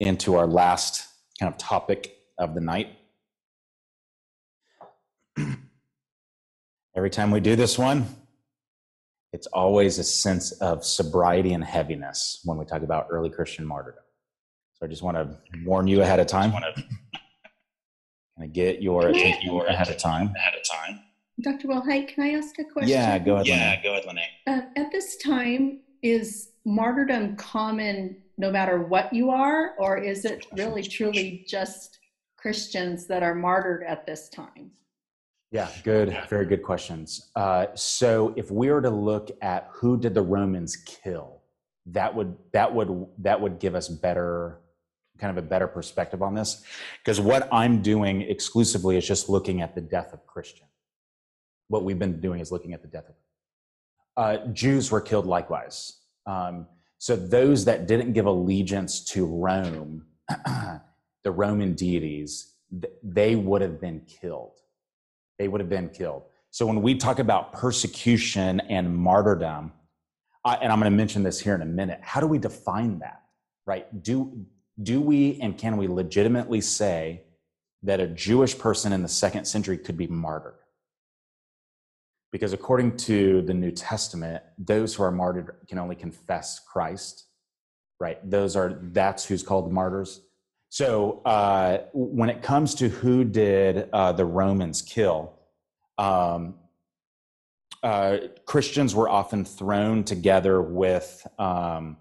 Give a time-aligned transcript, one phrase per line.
[0.00, 1.06] into our last
[1.38, 2.88] kind of topic of the night.
[6.96, 8.06] Every time we do this one,
[9.32, 14.02] it's always a sense of sobriety and heaviness when we talk about early Christian martyrdom.
[14.74, 16.52] So I just want to warn you ahead of time.
[16.52, 20.32] Want to kind of get your attention ahead of time.
[20.36, 21.00] Ahead of time.
[21.42, 21.68] Dr.
[21.68, 22.88] Wilhite, can I ask a question?
[22.88, 23.46] Yeah, go ahead.
[23.46, 23.80] Yeah, Lene.
[23.82, 24.20] go ahead, Lene.
[24.46, 30.46] Uh, at this time, is martyrdom common no matter what you are, or is it
[30.56, 31.98] really truly just
[32.36, 34.70] Christians that are martyred at this time?
[35.52, 37.30] Yeah, good, very good questions.
[37.36, 41.36] Uh, so, if we were to look at who did the Romans kill,
[41.86, 44.60] that would that would that would give us better
[45.18, 46.64] kind of a better perspective on this
[47.02, 50.66] because what i'm doing exclusively is just looking at the death of christian
[51.68, 53.14] what we've been doing is looking at the death of
[54.16, 56.66] uh, jews were killed likewise um,
[56.98, 60.06] so those that didn't give allegiance to rome
[61.24, 62.54] the roman deities
[63.02, 64.58] they would have been killed.
[65.38, 66.24] They would have been killed.
[66.50, 69.72] So when we talk about persecution and martyrdom
[70.44, 73.22] and i'm going to mention this here in a minute how do we define that
[73.66, 74.02] right?
[74.02, 74.46] Do
[74.82, 77.22] do we and can we legitimately say
[77.82, 80.54] that a Jewish person in the second century could be martyred?
[82.32, 87.26] Because according to the New Testament, those who are martyred can only confess Christ,
[88.00, 88.18] right?
[88.28, 90.20] Those are that's who's called martyrs.
[90.68, 95.32] So uh, when it comes to who did uh, the Romans kill,
[95.96, 96.56] um,
[97.82, 101.96] uh, Christians were often thrown together with um,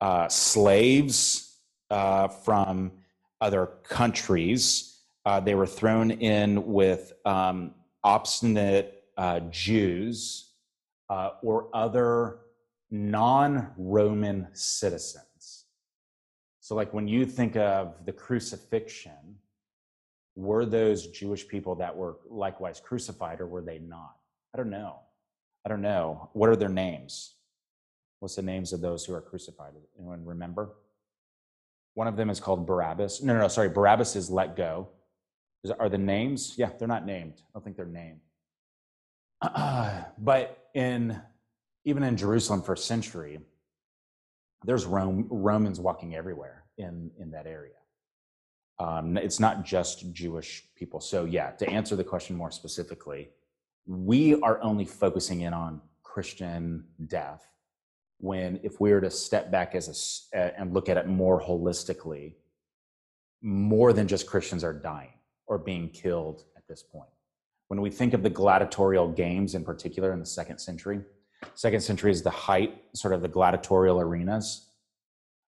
[0.00, 1.56] uh, slaves
[1.90, 2.92] uh, from
[3.40, 4.98] other countries.
[5.24, 10.52] Uh, they were thrown in with um, obstinate uh, Jews
[11.08, 12.38] uh, or other
[12.90, 15.64] non Roman citizens.
[16.60, 19.36] So, like when you think of the crucifixion,
[20.36, 24.16] were those Jewish people that were likewise crucified or were they not?
[24.54, 25.00] I don't know.
[25.64, 26.30] I don't know.
[26.32, 27.34] What are their names?
[28.20, 29.72] What's the names of those who are crucified?
[29.98, 30.70] Anyone remember?
[31.94, 33.22] One of them is called Barabbas.
[33.22, 33.68] No, no, no, sorry.
[33.68, 34.88] Barabbas is let go.
[35.64, 36.54] Is, are the names?
[36.56, 37.34] Yeah, they're not named.
[37.38, 38.20] I don't think they're named.
[39.40, 41.20] Uh, but in
[41.84, 43.40] even in Jerusalem first century,
[44.64, 47.72] there's Rome, Romans walking everywhere in, in that area.
[48.78, 51.00] Um, it's not just Jewish people.
[51.00, 53.30] So, yeah, to answer the question more specifically,
[53.86, 57.50] we are only focusing in on Christian death
[58.20, 62.34] when if we were to step back as a and look at it more holistically
[63.42, 65.12] more than just christians are dying
[65.46, 67.08] or being killed at this point
[67.70, 71.00] when we think of the gladiatorial games in particular in the second century
[71.54, 74.66] second century is the height sort of the gladiatorial arenas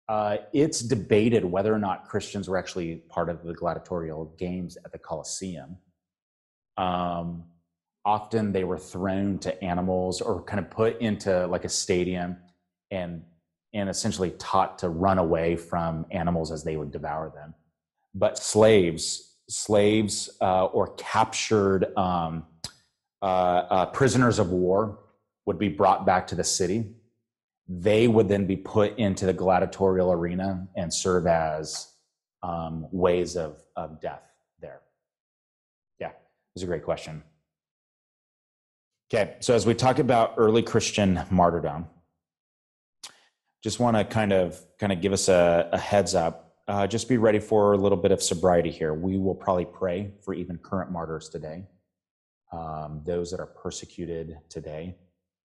[0.10, 4.92] uh, it's debated whether or not christians were actually part of the gladiatorial games at
[4.92, 5.78] the colosseum
[6.78, 7.44] um,
[8.06, 12.38] often they were thrown to animals or kind of put into like a stadium
[12.90, 13.22] and
[13.74, 17.54] and essentially taught to run away from animals as they would devour them.
[18.16, 22.46] But slaves, slaves uh, or captured um,
[23.22, 25.00] uh, uh, prisoners of war
[25.46, 26.94] would be brought back to the city.
[27.68, 31.88] They would then be put into the gladiatorial arena and serve as
[32.44, 34.24] um, ways of, of death
[34.60, 34.82] there.
[36.00, 36.12] Yeah,
[36.54, 37.24] was a great question.
[39.14, 41.88] Okay, so as we talk about early Christian martyrdom,
[43.64, 46.47] just want to kind of kind of give us a, a heads up.
[46.68, 48.94] Uh, just be ready for a little bit of sobriety here.
[48.94, 51.64] We will probably pray for even current martyrs today,
[52.52, 54.96] um, those that are persecuted today.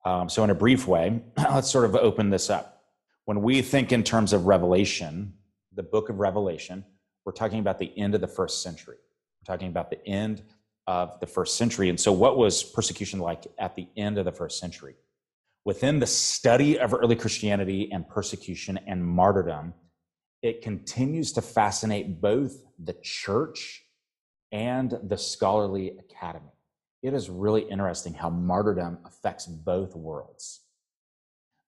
[0.06, 2.84] Um, so, in a brief way, let's sort of open this up.
[3.26, 5.34] When we think in terms of Revelation,
[5.74, 6.84] the book of Revelation,
[7.26, 8.98] we're talking about the end of the first century.
[9.42, 10.44] We're talking about the end
[10.88, 11.90] of the first century.
[11.90, 14.96] And so, what was persecution like at the end of the first century?
[15.68, 19.74] within the study of early Christianity and persecution and martyrdom,
[20.42, 23.84] it continues to fascinate both the church
[24.52, 26.52] and the scholarly academy.
[27.02, 30.62] It is really interesting how martyrdom affects both worlds.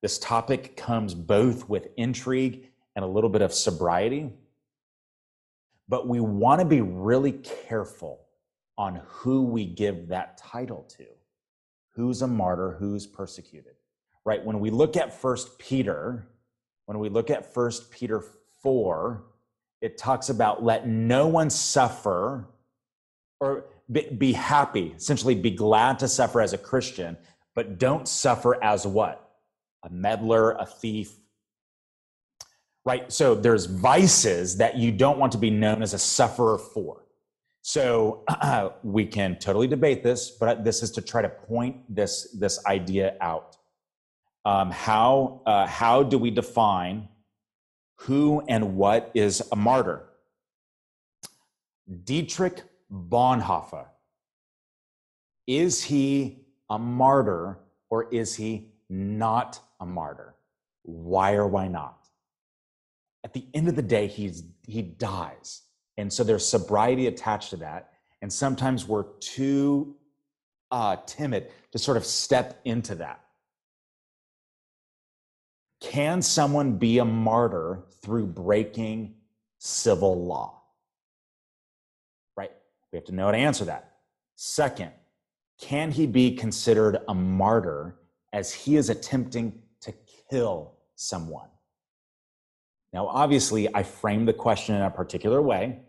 [0.02, 4.32] This topic comes both with intrigue and a little bit of sobriety,
[5.88, 8.22] but we want to be really careful
[8.78, 11.06] on who we give that title to.
[11.96, 12.78] Who's a martyr?
[12.80, 13.74] Who's persecuted?
[14.30, 14.46] right?
[14.46, 16.28] When we look at First Peter,
[16.86, 18.24] when we look at First Peter
[18.62, 19.24] 4,
[19.82, 22.48] it talks about let no one suffer
[23.40, 27.18] or be, happy, essentially be glad to suffer as a Christian,
[27.56, 29.32] but don't suffer as what?
[29.84, 31.14] A meddler, a thief,
[32.86, 33.12] right?
[33.12, 37.06] So there's vices that you don't want to be known as a sufferer for.
[37.62, 42.36] So uh, we can totally debate this, but this is to try to point this
[42.38, 43.58] this idea out.
[44.46, 47.08] Um, how uh, how do we define
[48.02, 50.06] who and what is a martyr?
[52.06, 53.88] Dietrich Bonhoeffer.
[55.48, 57.60] Is he a martyr
[57.90, 60.36] or is he not a martyr?
[60.84, 62.08] Why or why not?
[63.24, 65.64] At the end of the day, he's, he dies.
[65.98, 67.92] And so there's sobriety attached to that.
[68.22, 69.96] And sometimes we're too
[70.72, 73.22] uh, timid to sort of step into that.
[75.80, 79.16] Can someone be a martyr through breaking
[79.60, 80.62] civil law?
[82.36, 82.52] Right?
[82.92, 83.98] We have to know how to answer that.
[84.36, 84.92] Second,
[85.60, 87.96] can he be considered a martyr
[88.34, 89.94] as he is attempting to
[90.30, 91.50] kill someone?
[92.92, 95.80] Now, obviously, I framed the question in a particular way,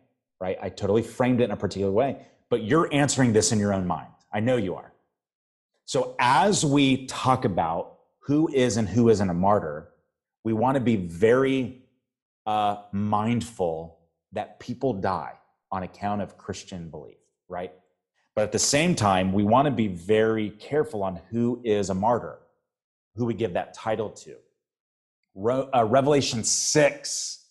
[0.40, 0.58] right?
[0.60, 3.86] I totally framed it in a particular way, but you're answering this in your own
[3.86, 4.08] mind.
[4.32, 4.92] I know you are.
[5.86, 9.88] So, as we talk about who is and who isn't a martyr,
[10.44, 11.82] we want to be very
[12.46, 13.98] uh, mindful
[14.32, 15.34] that people die
[15.72, 17.18] on account of Christian belief,
[17.48, 17.72] right?
[18.34, 21.94] But at the same time, we want to be very careful on who is a
[21.94, 22.38] martyr,
[23.16, 24.36] who we give that title to.
[25.34, 27.44] Re- uh, Revelation 6,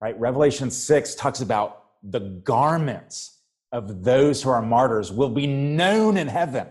[0.00, 0.18] right?
[0.18, 3.38] Revelation 6 talks about the garments
[3.72, 6.68] of those who are martyrs will be known in heaven.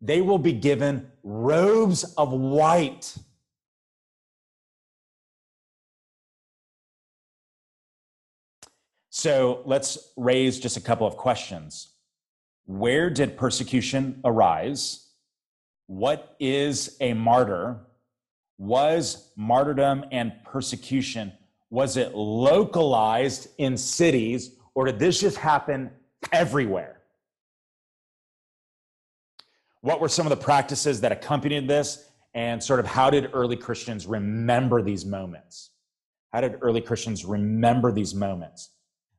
[0.00, 3.16] They will be given robes of white.
[9.10, 11.88] So let's raise just a couple of questions.
[12.66, 15.08] Where did persecution arise?
[15.88, 17.80] What is a martyr?
[18.58, 21.32] Was martyrdom and persecution,
[21.70, 25.90] was it localized in cities or did this just happen
[26.32, 26.97] everywhere?
[29.88, 32.10] What were some of the practices that accompanied this?
[32.34, 35.70] And sort of how did early Christians remember these moments?
[36.30, 38.68] How did early Christians remember these moments?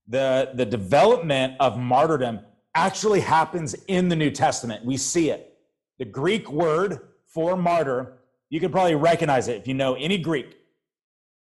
[0.10, 2.42] The, the development of martyrdom
[2.76, 4.86] actually happens in the New Testament.
[4.86, 5.58] We see it.
[5.98, 8.20] The Greek word for martyr,
[8.52, 10.56] you can probably recognize it if you know any Greek.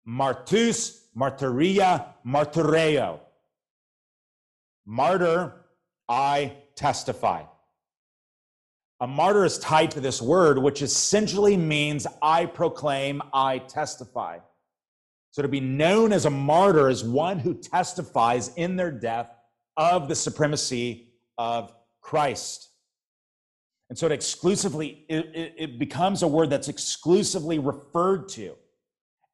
[0.05, 3.21] Martus, martyria, martyreo.
[4.85, 5.65] Martyr,
[6.09, 7.45] I testify.
[9.03, 14.39] A martyr is tied to this word, which essentially means I proclaim, I testify.
[15.33, 19.35] So to be known as a martyr is one who testifies in their death
[19.77, 22.69] of the supremacy of Christ.
[23.89, 28.55] And so it exclusively, it, it, becomes a word that's exclusively referred to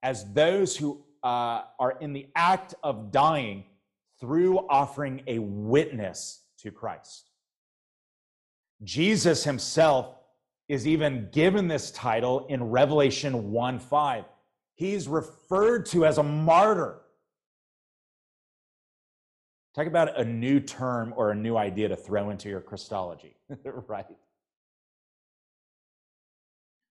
[0.03, 3.65] as those who uh, are in the act of dying
[4.19, 7.29] through offering a witness to Christ.
[8.83, 10.15] Jesus himself
[10.69, 14.25] is even given this title in Revelation 1 5.
[14.75, 17.01] He's referred to as a martyr.
[19.75, 24.07] Talk about a new term or a new idea to throw into your Christology, right?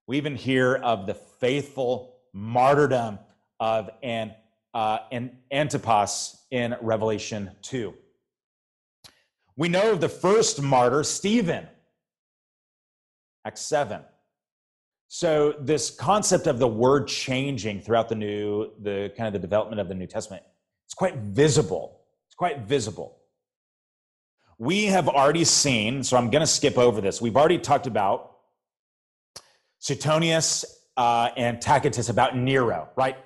[0.08, 3.20] We even hear of the faithful martyrdom
[3.60, 4.34] of an,
[4.74, 7.94] uh, an Antipas in Revelation 2.
[9.58, 11.68] We know of the first martyr, Stephen,
[13.46, 14.02] Acts 7.
[15.10, 19.80] So this concept of the word changing throughout the new, the kind of the development
[19.80, 20.44] of the New Testament,
[20.86, 22.02] it's quite visible.
[22.28, 23.18] It's quite visible.
[24.58, 27.22] We have already seen, so I'm going to skip over this.
[27.22, 28.38] We've already talked about
[29.80, 30.66] Suetonius
[30.98, 33.18] uh, and Tacitus about Nero, right?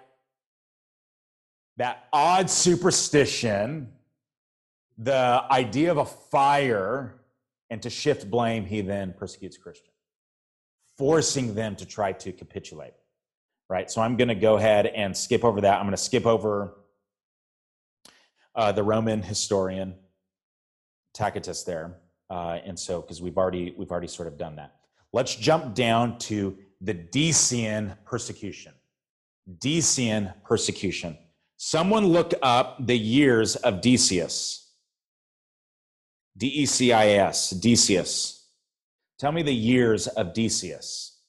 [1.78, 3.92] That odd superstition,
[4.98, 7.22] the idea of a fire,
[7.70, 9.91] and to shift blame, he then persecutes Christians
[11.02, 12.94] forcing them to try to capitulate.
[13.76, 13.90] Right?
[13.90, 15.76] So I'm going to go ahead and skip over that.
[15.80, 16.76] I'm going to skip over
[18.54, 19.96] uh, the Roman historian
[21.14, 21.96] Tacitus there.
[22.30, 24.76] Uh, and so, because we've already we've already sort of done that.
[25.12, 28.74] Let's jump down to the Decian persecution.
[29.58, 31.18] Decian persecution.
[31.58, 34.72] Someone look up the years of Decius.
[36.38, 38.41] D E C I S, Decius.
[39.22, 41.20] Tell me the years of Decius.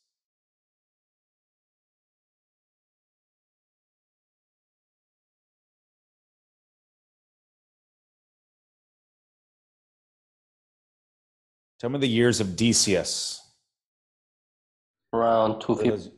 [11.78, 13.46] Tell me the years of Decius.
[15.12, 16.12] Around 250.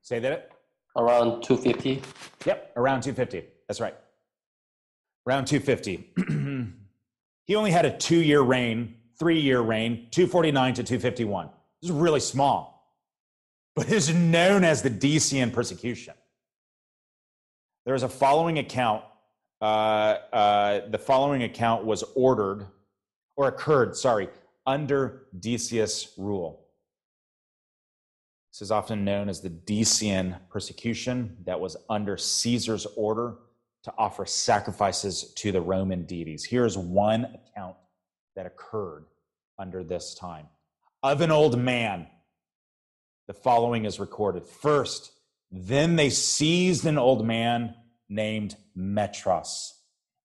[0.00, 0.52] Say that.
[0.96, 2.02] Around 250.
[2.46, 3.46] Yep, around 250.
[3.68, 3.94] That's right.
[5.26, 6.14] Around 250.
[7.44, 11.50] he only had a two year reign, three year reign, 249 to 251.
[11.80, 12.96] This is really small,
[13.76, 16.14] but it is known as the Decian persecution.
[17.84, 19.04] There is a following account.
[19.60, 22.66] Uh, uh, the following account was ordered
[23.36, 24.30] or occurred, sorry,
[24.66, 26.66] under Decius' rule.
[28.52, 33.36] This is often known as the Decian persecution that was under Caesar's order
[33.84, 36.44] to offer sacrifices to the Roman deities.
[36.44, 37.76] Here's one account
[38.36, 39.06] that occurred
[39.58, 40.46] under this time.
[41.02, 42.06] Of an old man,
[43.26, 44.46] the following is recorded.
[44.46, 45.12] First,
[45.50, 47.74] then they seized an old man
[48.08, 49.72] named Metros,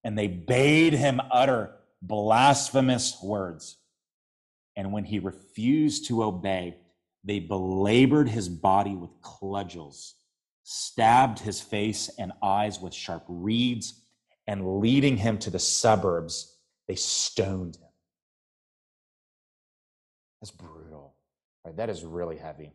[0.03, 3.77] and they bade him utter blasphemous words.
[4.75, 6.77] And when he refused to obey,
[7.23, 10.15] they belabored his body with cudgels,
[10.63, 14.01] stabbed his face and eyes with sharp reeds,
[14.47, 16.55] and leading him to the suburbs,
[16.87, 17.84] they stoned him.
[20.45, 21.15] That's brutal.
[21.65, 21.75] Right?
[21.75, 22.71] That is really heavy.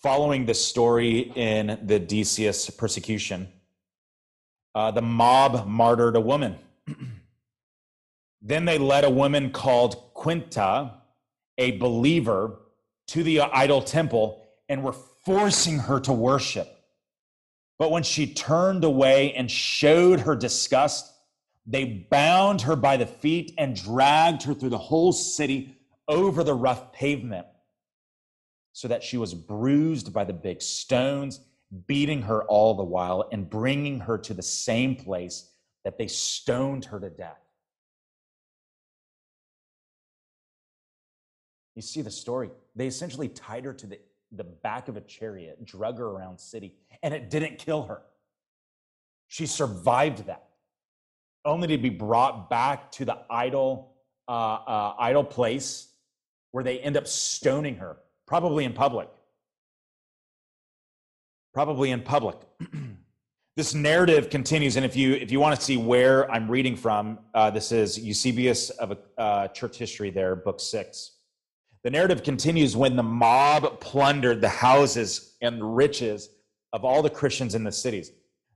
[0.00, 3.48] Following the story in the Decius persecution,
[4.72, 6.54] uh, the mob martyred a woman.
[8.40, 10.92] then they led a woman called Quinta,
[11.58, 12.60] a believer,
[13.08, 16.68] to the idol temple and were forcing her to worship.
[17.80, 21.12] But when she turned away and showed her disgust,
[21.66, 25.78] they bound her by the feet and dragged her through the whole city
[26.10, 27.46] over the rough pavement
[28.72, 31.40] so that she was bruised by the big stones,
[31.86, 35.50] beating her all the while and bringing her to the same place
[35.84, 37.38] that they stoned her to death.
[41.76, 42.50] You see the story.
[42.74, 43.98] They essentially tied her to the,
[44.32, 46.74] the back of a chariot, drug her around city,
[47.04, 48.02] and it didn't kill her.
[49.28, 50.48] She survived that,
[51.44, 53.94] only to be brought back to the idol,
[54.28, 55.89] uh, uh, idol place
[56.52, 59.08] where they end up stoning her, probably in public.
[61.52, 62.36] Probably in public.
[63.56, 67.18] this narrative continues, and if you if you want to see where I'm reading from,
[67.34, 71.16] uh, this is Eusebius of uh, Church History, there, book six.
[71.82, 76.28] The narrative continues when the mob plundered the houses and riches
[76.72, 78.12] of all the Christians in the cities.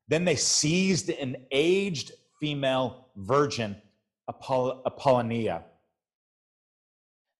[0.08, 3.76] Then they seized an aged female virgin,
[4.30, 5.64] Apoll- Apollonia.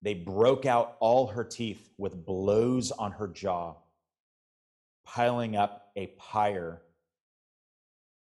[0.05, 3.77] They broke out all her teeth with blows on her jaw,
[5.07, 6.83] piling up a pyre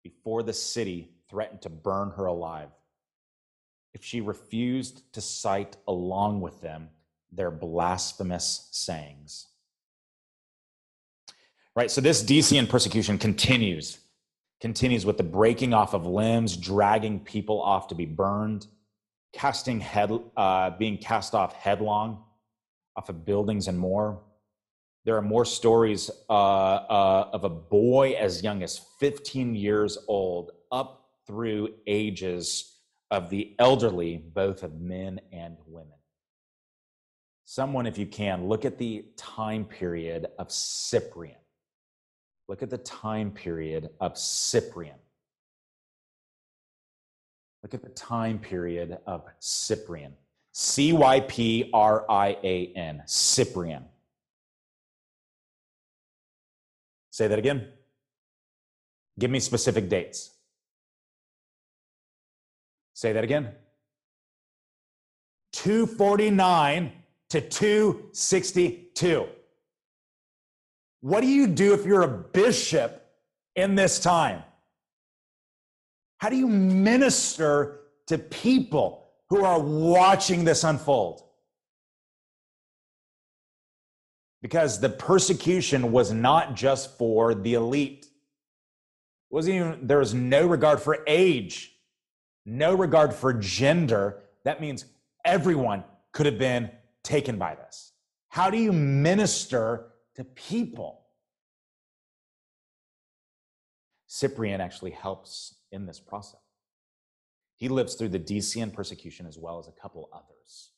[0.02, 2.70] before the city threatened to burn her alive.
[3.94, 6.88] If she refused to cite along with them,
[7.30, 9.46] their blasphemous sayings.
[11.76, 14.00] Right, so this Decian persecution continues,
[14.60, 18.66] continues with the breaking off of limbs, dragging people off to be burned,
[19.32, 22.24] casting head, uh, being cast off headlong
[22.96, 24.20] off of buildings and more.
[25.04, 30.50] There are more stories uh, uh, of a boy as young as 15 years old
[30.70, 32.76] up through ages
[33.10, 36.00] of the elderly, both of men and women
[37.50, 41.34] someone, if you can, look at the time period of Cyprian.
[42.46, 44.94] Look at the time period of Cyprian.
[47.62, 50.14] Look at the time period of Cyprian.
[50.52, 53.84] C Y P R I A N, Cyprian.
[57.10, 57.68] Say that again.
[59.18, 60.30] Give me specific dates.
[62.94, 63.50] Say that again.
[65.52, 66.92] 249
[67.30, 69.26] to 262.
[71.00, 73.04] What do you do if you're a bishop
[73.56, 74.42] in this time?
[76.20, 81.22] How do you minister to people who are watching this unfold?
[84.42, 88.04] Because the persecution was not just for the elite.
[88.04, 91.72] It wasn't even there was no regard for age,
[92.44, 94.20] no regard for gender.
[94.44, 94.84] That means
[95.24, 96.70] everyone could have been
[97.02, 97.92] taken by this?
[98.28, 101.00] How do you minister to people?
[104.12, 106.40] Cyprian actually helps in this process.
[107.54, 110.70] He lives through the Decian persecution as well as a couple others.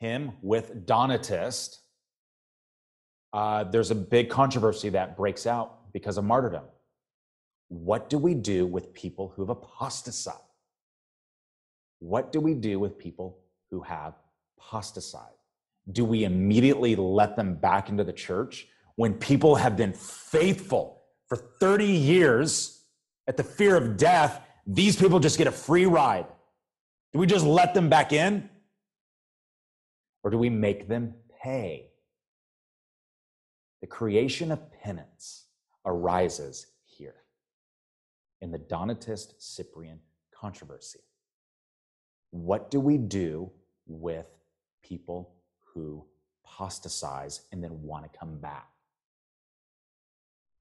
[0.00, 1.80] Him with Donatist,
[3.34, 6.64] uh, there's a big controversy that breaks out because of martyrdom.
[7.68, 10.38] What do we do with people who've apostatized?
[11.98, 13.40] What do we do with people
[13.70, 14.14] who have
[14.58, 15.26] apostatized?
[15.92, 18.68] Do we immediately let them back into the church?
[18.96, 21.01] when people have been faithful
[21.32, 22.84] for 30 years
[23.26, 26.26] at the fear of death, these people just get a free ride?
[27.10, 28.50] Do we just let them back in?
[30.22, 31.86] Or do we make them pay?
[33.80, 35.46] The creation of penance
[35.86, 37.14] arises here
[38.42, 40.00] in the Donatist Cyprian
[40.38, 41.00] controversy.
[42.30, 43.50] What do we do
[43.86, 44.26] with
[44.82, 45.32] people
[45.64, 46.04] who
[46.44, 48.71] apostatize and then want to come back?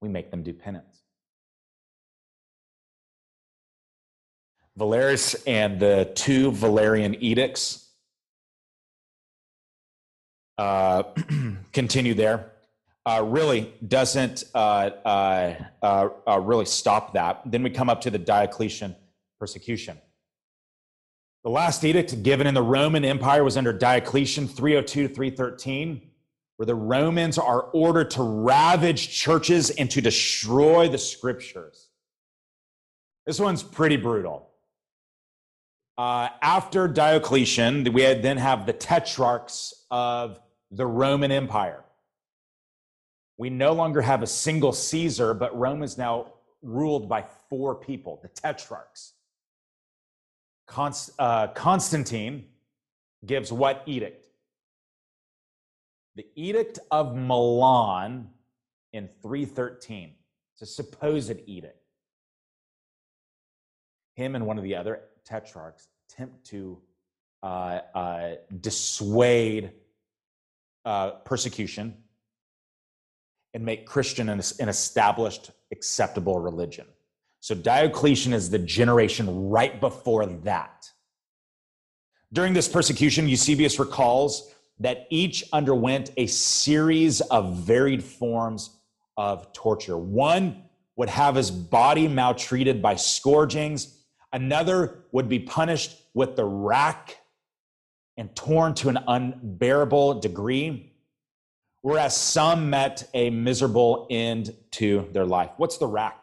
[0.01, 1.01] We make them do penance.
[4.77, 7.89] Valerius and the two Valerian edicts
[10.57, 11.03] uh,
[11.73, 12.51] continue there.
[13.05, 14.57] Uh, really doesn't uh,
[15.03, 17.41] uh, uh, really stop that.
[17.45, 18.95] Then we come up to the Diocletian
[19.39, 19.97] persecution.
[21.43, 26.10] The last edict given in the Roman Empire was under Diocletian 302 to 313,
[26.61, 31.87] where the Romans are ordered to ravage churches and to destroy the scriptures.
[33.25, 34.47] This one's pretty brutal.
[35.97, 40.39] Uh, after Diocletian, we then have the tetrarchs of
[40.69, 41.83] the Roman Empire.
[43.39, 46.27] We no longer have a single Caesar, but Rome is now
[46.61, 49.13] ruled by four people, the tetrarchs.
[50.67, 52.45] Const, uh, Constantine
[53.25, 54.20] gives what edict?
[56.15, 58.29] The Edict of Milan
[58.93, 60.13] in 313.
[60.53, 61.77] It's a supposed edict.
[64.15, 66.79] Him and one of the other tetrarchs attempt to
[67.43, 69.71] uh, uh, dissuade
[70.83, 71.95] uh, persecution
[73.53, 76.85] and make Christian an, an established, acceptable religion.
[77.39, 80.89] So Diocletian is the generation right before that.
[82.33, 88.71] During this persecution, Eusebius recalls that each underwent a series of varied forms
[89.15, 89.97] of torture.
[89.97, 90.63] One
[90.95, 93.99] would have his body maltreated by scourgings,
[94.33, 97.17] another would be punished with the rack
[98.17, 100.91] and torn to an unbearable degree,
[101.81, 105.51] whereas some met a miserable end to their life.
[105.57, 106.17] What's the rack?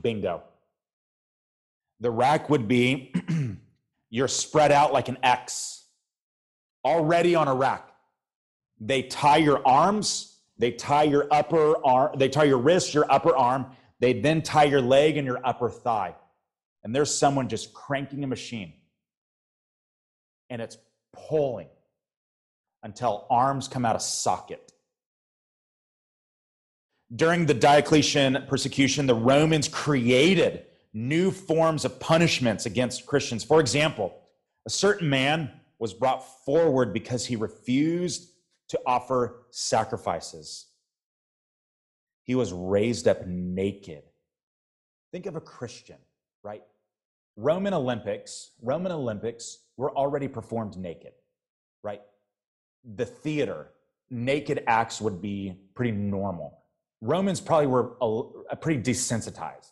[0.00, 0.42] Bingo.
[2.00, 3.14] The rack would be
[4.12, 5.86] you're spread out like an X,
[6.84, 7.88] already on a rack.
[8.78, 13.34] They tie your arms, they tie your upper arm, they tie your wrist, your upper
[13.34, 16.14] arm, they then tie your leg and your upper thigh.
[16.84, 18.74] And there's someone just cranking a machine.
[20.50, 20.76] And it's
[21.14, 21.68] pulling
[22.82, 24.72] until arms come out of socket.
[27.16, 33.44] During the Diocletian persecution, the Romans created new forms of punishments against Christians.
[33.44, 34.14] For example,
[34.66, 38.30] a certain man was brought forward because he refused
[38.68, 40.66] to offer sacrifices.
[42.24, 44.02] He was raised up naked.
[45.10, 45.98] Think of a Christian,
[46.42, 46.62] right?
[47.36, 51.12] Roman Olympics, Roman Olympics were already performed naked,
[51.82, 52.02] right?
[52.94, 53.70] The theater,
[54.10, 56.58] naked acts would be pretty normal.
[57.00, 59.70] Romans probably were a, a pretty desensitized.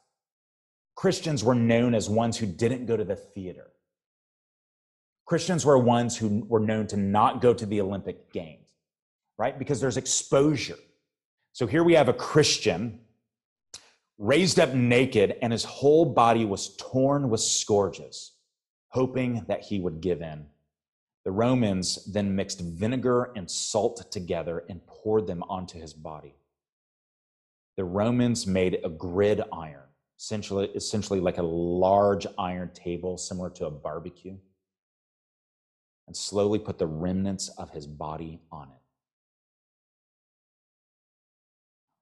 [1.01, 3.69] Christians were known as ones who didn't go to the theater.
[5.25, 8.69] Christians were ones who were known to not go to the Olympic Games,
[9.39, 9.59] right?
[9.59, 10.77] Because there's exposure.
[11.55, 13.01] So here we have a Christian
[14.19, 18.33] raised up naked, and his whole body was torn with scourges,
[18.89, 20.45] hoping that he would give in.
[21.25, 26.35] The Romans then mixed vinegar and salt together and poured them onto his body
[27.81, 29.89] the Romans made a grid iron,
[30.21, 34.37] essentially, essentially like a large iron table similar to a barbecue,
[36.07, 38.83] and slowly put the remnants of his body on it.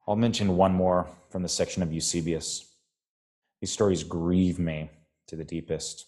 [0.07, 2.75] I'll mention one more from the section of Eusebius.
[3.61, 4.91] These stories grieve me
[5.29, 6.07] to the deepest.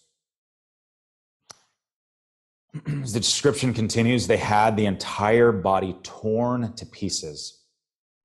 [3.02, 7.60] As the description continues, they had the entire body torn to pieces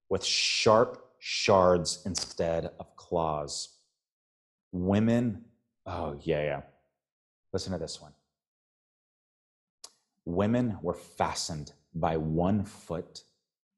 [0.10, 3.75] with sharp shards instead of claws.
[4.72, 5.46] Women,
[5.86, 6.62] oh, yeah, yeah.
[7.54, 8.12] Listen to this one.
[10.26, 13.24] Women were fastened by one foot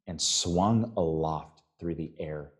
[0.07, 2.51] and swung aloft through the air,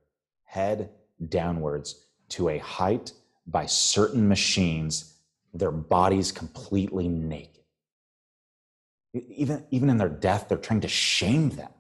[0.44, 0.90] head
[1.30, 3.14] downwards to a height
[3.48, 5.16] by certain machines,
[5.54, 7.64] their bodies completely naked.
[9.14, 11.72] Even, even in their death, they're trying to shame them.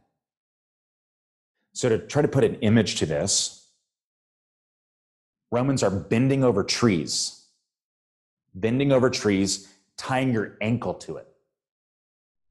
[1.74, 3.57] So, to try to put an image to this,
[5.52, 7.46] Romans are bending over trees,
[8.54, 11.28] bending over trees, tying your ankle to it.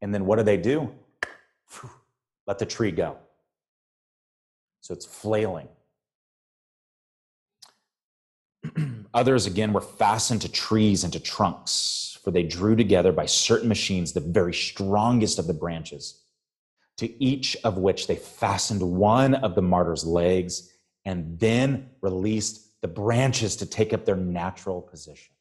[0.00, 0.92] And then what do they do?
[2.46, 3.16] Let the tree go.
[4.80, 5.68] So it's flailing.
[9.14, 13.68] Others, again, were fastened to trees and to trunks, for they drew together by certain
[13.68, 16.22] machines the very strongest of the branches,
[16.98, 20.72] to each of which they fastened one of the martyr's legs
[21.04, 25.34] and then released the branches to take up their natural position.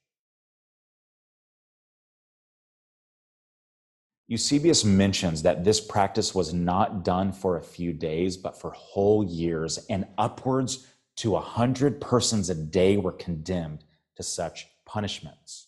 [4.28, 9.24] Eusebius mentions that this practice was not done for a few days, but for whole
[9.24, 13.84] years, and upwards to a hundred persons a day were condemned
[14.16, 15.68] to such punishments,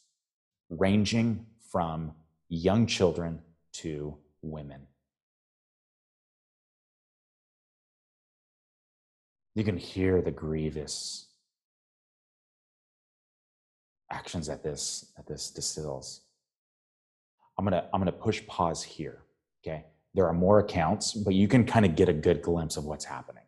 [0.72, 2.12] ranging from
[2.50, 3.40] young children
[3.72, 4.88] to women.
[9.54, 11.27] You can hear the grievous
[14.12, 16.22] actions that this that this distills.
[17.58, 19.24] I'm gonna I'm gonna push pause here.
[19.64, 22.86] Okay, there are more accounts, but you can kind of get a good glimpse of
[22.86, 23.44] what's happening.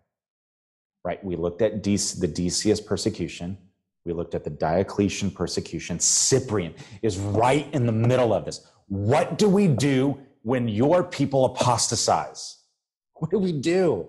[1.03, 1.23] Right?
[1.23, 3.57] We looked at the Decius persecution.
[4.05, 5.99] We looked at the Diocletian persecution.
[5.99, 8.65] Cyprian is right in the middle of this.
[8.87, 12.57] What do we do when your people apostatize?
[13.15, 14.07] What do we do?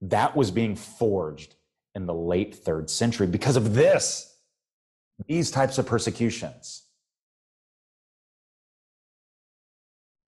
[0.00, 1.53] That was being forged
[1.94, 4.36] in the late third century because of this,
[5.26, 6.84] these types of persecutions.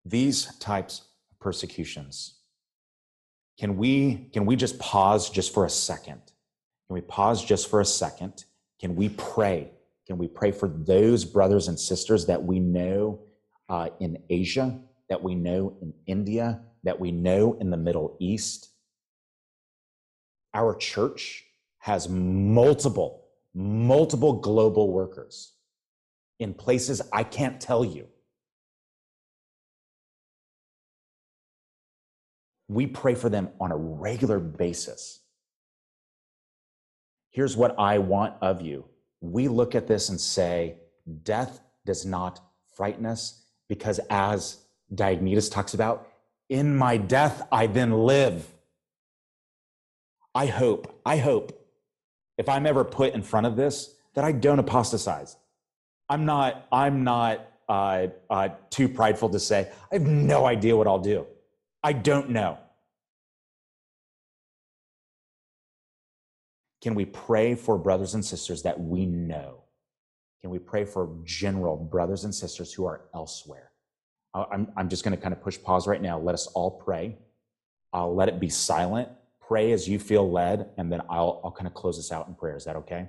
[0.06, 2.34] these types of persecutions.
[3.58, 6.20] Can we can we just pause just for a second?
[6.86, 8.44] Can we pause just for a second?
[8.80, 9.70] Can we pray?
[10.06, 13.20] Can we pray for those brothers and sisters that we know
[13.68, 18.68] uh, in asia that we know in india that we know in the middle east?
[20.54, 21.45] Our church
[21.86, 23.10] has multiple
[23.54, 25.52] multiple global workers
[26.38, 28.06] in places i can't tell you
[32.68, 35.20] we pray for them on a regular basis.
[37.30, 38.86] Here's what I want of you.
[39.20, 40.76] We look at this and say,
[41.22, 42.40] death does not
[42.74, 44.58] frighten us because, as
[44.94, 46.08] Diognetus talks about,
[46.48, 48.46] in my death I then live.
[50.34, 51.65] I hope, I hope,
[52.38, 55.36] if I'm ever put in front of this, that I don't apostatize.
[56.08, 60.86] I'm not, I'm not uh, uh, too prideful to say, I have no idea what
[60.86, 61.26] I'll do.
[61.82, 62.58] I don't know.
[66.82, 69.62] Can we pray for brothers and sisters that we know?
[70.40, 73.70] Can we pray for general brothers and sisters who are elsewhere?
[74.34, 76.18] I'm, I'm just going to kind of push pause right now.
[76.18, 77.16] Let us all pray.
[77.92, 79.08] I'll let it be silent.
[79.46, 82.34] Pray as you feel led, and then I'll, I'll kind of close this out in
[82.34, 82.56] prayer.
[82.56, 83.08] Is that okay?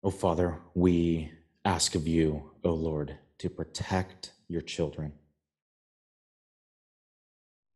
[0.00, 1.32] O oh, Father, we
[1.64, 5.12] ask of you, O Lord, to protect your children.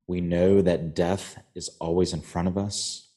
[0.07, 3.09] We know that death is always in front of us.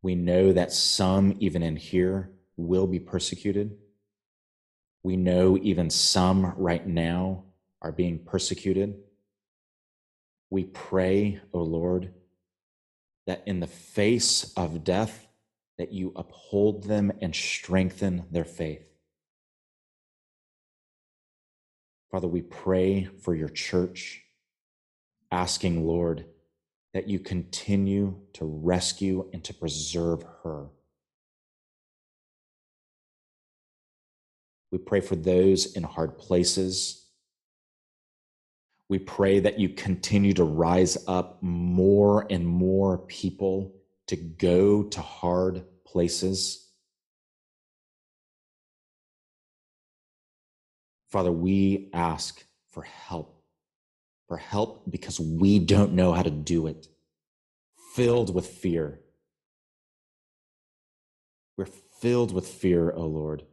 [0.00, 3.76] We know that some, even in here, will be persecuted.
[5.02, 7.44] We know even some right now
[7.82, 8.96] are being persecuted.
[10.48, 12.14] We pray, O Lord,
[13.26, 15.26] that in the face of death,
[15.78, 18.84] that you uphold them and strengthen their faith.
[22.10, 24.22] Father, we pray for your church,
[25.30, 26.26] asking, Lord,
[26.92, 30.66] that you continue to rescue and to preserve her.
[34.70, 37.06] We pray for those in hard places.
[38.88, 43.72] We pray that you continue to rise up more and more people
[44.12, 46.68] to go to hard places.
[51.08, 53.42] Father, we ask for help,
[54.28, 56.88] for help because we don't know how to do it,
[57.94, 59.00] filled with fear.
[61.56, 63.44] We're filled with fear, O oh Lord.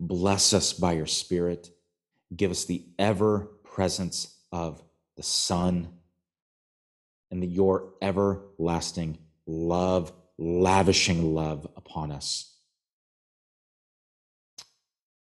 [0.00, 1.68] Bless us by your Spirit.
[2.34, 4.83] Give us the ever presence of
[5.16, 5.88] the Son,
[7.30, 12.54] and the, your everlasting love, lavishing love upon us.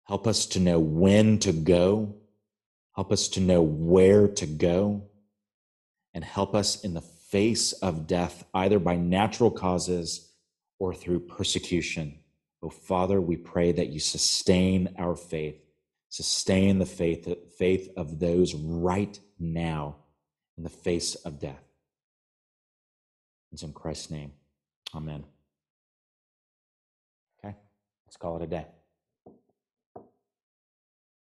[0.06, 2.16] Help us to know when to go.
[2.96, 5.04] Help us to know where to go.
[6.14, 10.32] And help us in the face of death, either by natural causes
[10.80, 12.18] or through persecution.
[12.64, 15.62] Oh, Father, we pray that you sustain our faith,
[16.10, 17.28] sustain the faith,
[17.60, 19.98] faith of those right now
[20.58, 21.64] in the face of death.
[23.52, 24.32] It's in Christ's name.
[24.96, 25.26] Amen.
[27.38, 27.56] Okay,
[28.08, 28.66] let's call it a day.